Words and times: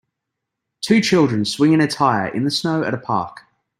Two 0.83 0.99
children 0.99 1.45
swing 1.45 1.73
in 1.73 1.79
a 1.81 1.85
tire 1.87 2.27
in 2.27 2.43
the 2.43 2.49
snow 2.49 2.81
at 2.83 2.95
a 2.95 2.97
park. 2.97 3.41